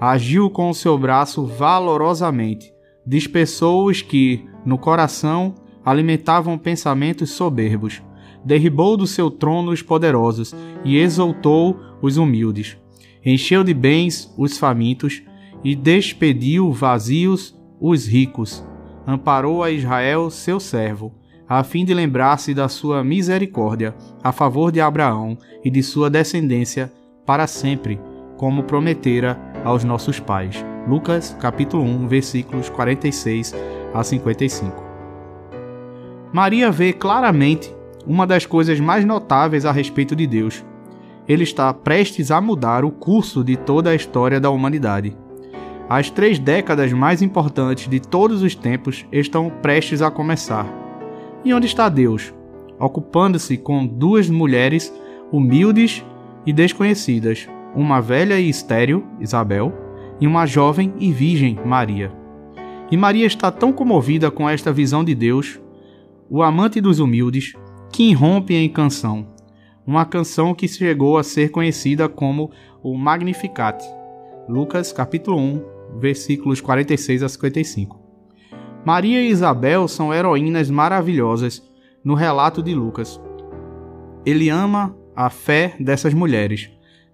Agiu 0.00 0.48
com 0.48 0.70
o 0.70 0.74
seu 0.74 0.96
braço 0.96 1.44
valorosamente, 1.44 2.72
dispersou 3.06 3.86
os 3.88 4.00
que, 4.00 4.46
no 4.64 4.78
coração, 4.78 5.54
alimentavam 5.84 6.56
pensamentos 6.56 7.32
soberbos. 7.32 8.02
Derribou 8.42 8.96
do 8.96 9.06
seu 9.06 9.30
trono 9.30 9.70
os 9.70 9.82
poderosos 9.82 10.54
e 10.82 10.96
exaltou 10.96 11.78
os 12.00 12.16
humildes. 12.16 12.76
Encheu 13.24 13.62
de 13.64 13.74
bens 13.74 14.32
os 14.36 14.56
famintos 14.56 15.22
e 15.62 15.74
despediu 15.74 16.72
vazios 16.72 17.54
os 17.78 18.06
ricos. 18.06 18.64
Amparou 19.06 19.62
a 19.62 19.70
Israel, 19.70 20.30
seu 20.30 20.58
servo 20.58 21.12
a 21.48 21.62
fim 21.62 21.84
de 21.84 21.92
lembrar-se 21.92 22.54
da 22.54 22.68
sua 22.68 23.04
misericórdia 23.04 23.94
a 24.22 24.32
favor 24.32 24.72
de 24.72 24.80
Abraão 24.80 25.36
e 25.64 25.70
de 25.70 25.82
sua 25.82 26.08
descendência 26.08 26.90
para 27.26 27.46
sempre, 27.46 28.00
como 28.36 28.64
prometera 28.64 29.38
aos 29.64 29.84
nossos 29.84 30.18
pais. 30.18 30.64
Lucas 30.88 31.36
capítulo 31.40 31.82
1, 31.82 32.08
versículos 32.08 32.68
46 32.68 33.54
a 33.92 34.02
55. 34.02 34.82
Maria 36.32 36.70
vê 36.70 36.92
claramente 36.92 37.74
uma 38.06 38.26
das 38.26 38.44
coisas 38.44 38.80
mais 38.80 39.04
notáveis 39.04 39.64
a 39.64 39.72
respeito 39.72 40.16
de 40.16 40.26
Deus. 40.26 40.64
Ele 41.26 41.44
está 41.44 41.72
prestes 41.72 42.30
a 42.30 42.40
mudar 42.40 42.84
o 42.84 42.90
curso 42.90 43.42
de 43.42 43.56
toda 43.56 43.90
a 43.90 43.94
história 43.94 44.40
da 44.40 44.50
humanidade. 44.50 45.16
As 45.88 46.10
três 46.10 46.38
décadas 46.38 46.92
mais 46.92 47.22
importantes 47.22 47.88
de 47.88 48.00
todos 48.00 48.42
os 48.42 48.54
tempos 48.54 49.06
estão 49.12 49.50
prestes 49.62 50.02
a 50.02 50.10
começar 50.10 50.83
e 51.44 51.52
onde 51.52 51.66
está 51.66 51.88
Deus? 51.88 52.32
Ocupando-se 52.78 53.56
com 53.56 53.86
duas 53.86 54.28
mulheres 54.28 54.92
humildes 55.30 56.04
e 56.46 56.52
desconhecidas, 56.52 57.48
uma 57.74 58.00
velha 58.00 58.38
e 58.38 58.48
estéril, 58.48 59.04
Isabel, 59.20 59.72
e 60.20 60.26
uma 60.26 60.46
jovem 60.46 60.92
e 60.98 61.12
virgem, 61.12 61.58
Maria. 61.64 62.12
E 62.90 62.96
Maria 62.96 63.26
está 63.26 63.50
tão 63.50 63.72
comovida 63.72 64.30
com 64.30 64.48
esta 64.48 64.72
visão 64.72 65.04
de 65.04 65.14
Deus, 65.14 65.60
o 66.30 66.42
amante 66.42 66.80
dos 66.80 66.98
humildes, 66.98 67.54
que 67.92 68.10
irrompe 68.10 68.54
em 68.54 68.68
canção, 68.68 69.26
uma 69.86 70.04
canção 70.04 70.54
que 70.54 70.66
chegou 70.66 71.18
a 71.18 71.22
ser 71.22 71.50
conhecida 71.50 72.08
como 72.08 72.50
o 72.82 72.96
Magnificat. 72.96 73.82
Lucas 74.48 74.92
capítulo 74.92 75.38
1, 75.38 75.62
versículos 75.98 76.60
46 76.60 77.22
a 77.22 77.28
55. 77.28 78.03
Maria 78.84 79.22
e 79.22 79.30
Isabel 79.30 79.88
são 79.88 80.12
heroínas 80.12 80.70
maravilhosas 80.70 81.62
no 82.04 82.14
relato 82.14 82.62
de 82.62 82.74
Lucas. 82.74 83.18
Ele 84.26 84.50
ama 84.50 84.94
a 85.16 85.30
fé 85.30 85.74
dessas 85.80 86.12
mulheres. 86.12 86.70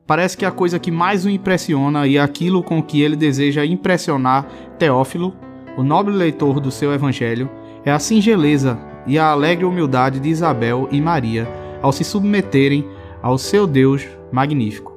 Parece 0.07 0.37
que 0.37 0.45
a 0.45 0.51
coisa 0.51 0.81
que 0.81 0.91
mais 0.91 1.25
o 1.25 1.31
impressiona 1.31 2.09
e 2.09 2.19
aquilo 2.19 2.63
com 2.65 2.83
que 2.83 3.01
ele 3.01 3.15
deseja 3.15 3.65
impressionar 3.65 4.49
Teófilo, 4.79 5.33
o 5.77 5.85
nobre 5.85 6.13
leitor 6.13 6.59
do 6.59 6.73
seu 6.73 6.93
evangelho, 6.93 7.49
é 7.85 7.93
a 7.93 8.01
singeleza 8.01 8.77
e 9.07 9.17
a 9.17 9.27
alegre 9.27 9.65
humildade 9.65 10.19
de 10.19 10.29
Isabel 10.29 10.89
e 10.91 11.01
Maria 11.01 11.49
ao 11.81 11.93
se 11.93 12.03
submeterem 12.03 12.85
ao 13.23 13.39
seu 13.39 13.67
Deus 13.67 14.07
magnífico. 14.33 14.93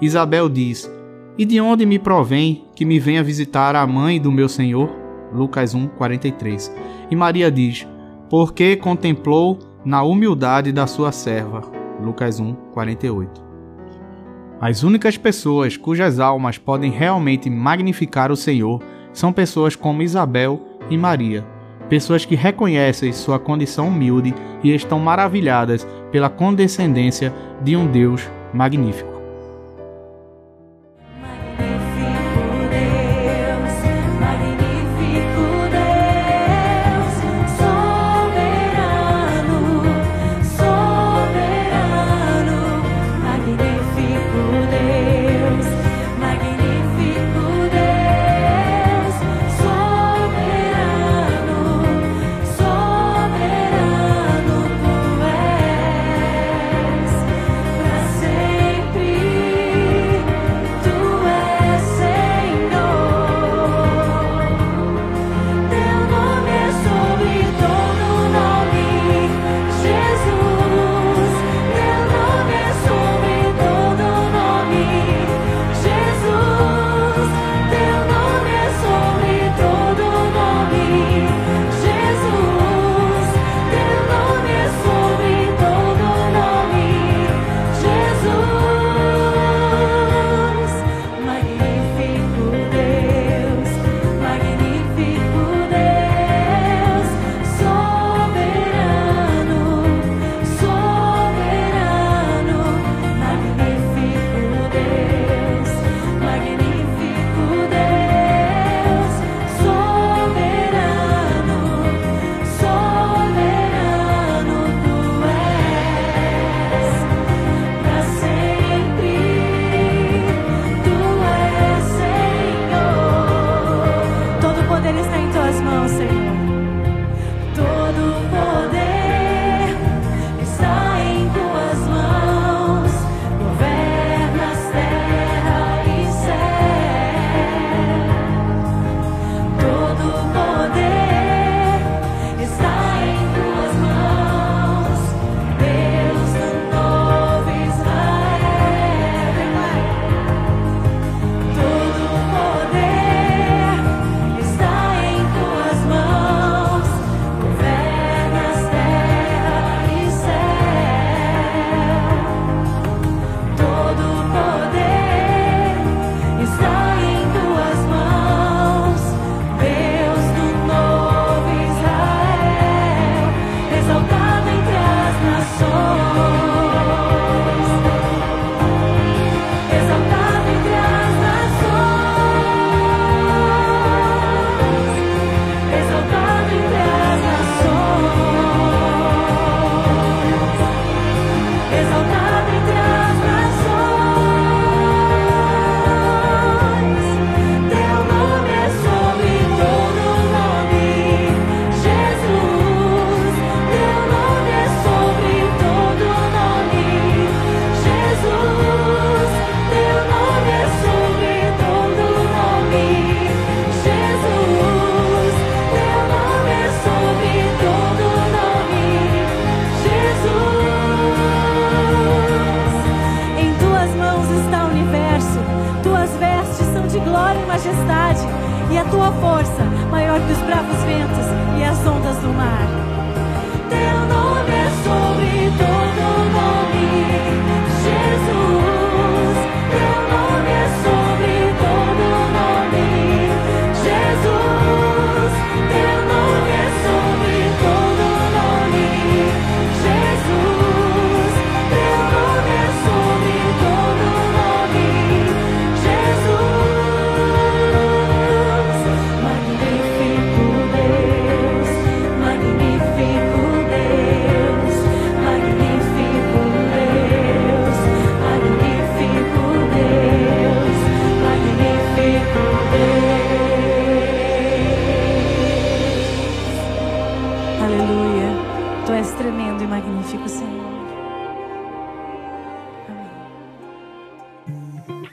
Isabel 0.00 0.48
diz: 0.48 0.90
E 1.36 1.44
de 1.44 1.60
onde 1.60 1.84
me 1.84 1.98
provém 1.98 2.64
que 2.74 2.86
me 2.86 2.98
venha 2.98 3.22
visitar 3.22 3.76
a 3.76 3.86
mãe 3.86 4.18
do 4.18 4.32
meu 4.32 4.48
Senhor? 4.48 4.90
Lucas 5.32 5.74
1, 5.74 5.88
43. 5.88 6.74
E 7.10 7.16
Maria 7.16 7.50
diz: 7.50 7.86
Porque 8.30 8.76
contemplou 8.76 9.58
na 9.84 10.02
humildade 10.02 10.72
da 10.72 10.86
sua 10.86 11.12
serva. 11.12 11.62
Lucas 12.02 12.38
1, 12.40 12.54
48. 12.72 13.48
As 14.60 14.82
únicas 14.82 15.16
pessoas 15.16 15.76
cujas 15.76 16.18
almas 16.18 16.58
podem 16.58 16.90
realmente 16.90 17.48
magnificar 17.48 18.32
o 18.32 18.36
Senhor 18.36 18.82
são 19.12 19.32
pessoas 19.32 19.76
como 19.76 20.02
Isabel 20.02 20.60
e 20.90 20.96
Maria, 20.96 21.44
pessoas 21.88 22.24
que 22.24 22.34
reconhecem 22.34 23.12
sua 23.12 23.38
condição 23.38 23.88
humilde 23.88 24.34
e 24.62 24.74
estão 24.74 24.98
maravilhadas 24.98 25.86
pela 26.10 26.28
condescendência 26.28 27.32
de 27.62 27.76
um 27.76 27.86
Deus 27.86 28.28
magnífico. 28.52 29.17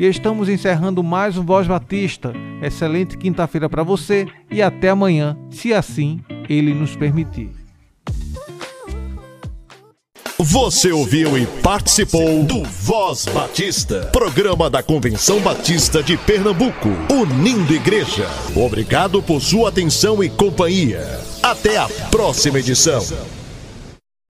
Estamos 0.10 0.50
encerrando 0.50 1.02
mais 1.02 1.36
um 1.36 1.44
Voz 1.44 1.66
Batista. 1.66 2.32
Excelente 2.62 3.18
quinta-feira 3.18 3.68
para 3.68 3.82
você 3.82 4.28
e 4.52 4.62
até 4.62 4.90
amanhã, 4.90 5.36
se 5.50 5.74
assim 5.74 6.20
ele 6.48 6.74
nos 6.76 6.96
permitir. 6.96 7.50
Você 10.38 10.92
ouviu 10.92 11.38
e 11.38 11.48
participou 11.64 12.44
do 12.44 12.64
Voz 12.64 13.26
Batista, 13.26 14.10
programa 14.12 14.70
da 14.70 14.84
Convenção 14.84 15.40
Batista 15.40 16.04
de 16.04 16.18
Pernambuco, 16.18 16.90
unindo 17.10 17.74
igreja. 17.74 18.30
Obrigado 18.56 19.24
por 19.24 19.42
sua 19.42 19.70
atenção 19.70 20.24
e 20.24 20.30
companhia. 20.30 21.02
Até 21.42 21.78
a 21.78 21.88
próxima 22.12 22.60
edição. 22.60 23.02